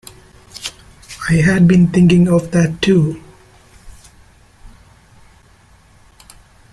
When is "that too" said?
2.49-3.21